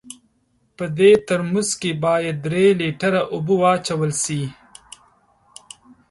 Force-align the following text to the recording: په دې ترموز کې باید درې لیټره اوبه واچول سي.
په 0.77 0.85
دې 0.97 1.11
ترموز 1.27 1.69
کې 1.81 1.91
باید 2.03 2.35
درې 2.45 2.65
لیټره 2.79 3.21
اوبه 3.33 3.55
واچول 3.61 4.11
سي. 4.23 4.41